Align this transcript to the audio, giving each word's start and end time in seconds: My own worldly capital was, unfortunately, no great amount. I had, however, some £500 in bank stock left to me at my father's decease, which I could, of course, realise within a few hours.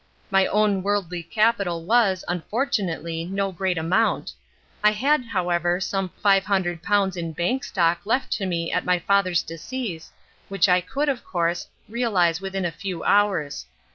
My 0.31 0.47
own 0.47 0.81
worldly 0.81 1.21
capital 1.21 1.85
was, 1.85 2.25
unfortunately, 2.27 3.23
no 3.25 3.51
great 3.51 3.77
amount. 3.77 4.33
I 4.83 4.93
had, 4.93 5.25
however, 5.25 5.79
some 5.79 6.09
£500 6.25 7.17
in 7.17 7.33
bank 7.33 7.63
stock 7.63 7.99
left 8.03 8.31
to 8.31 8.47
me 8.47 8.71
at 8.71 8.83
my 8.83 8.97
father's 8.97 9.43
decease, 9.43 10.11
which 10.49 10.67
I 10.67 10.81
could, 10.81 11.07
of 11.07 11.23
course, 11.23 11.67
realise 11.87 12.41
within 12.41 12.65
a 12.65 12.71
few 12.71 13.03
hours. 13.03 13.67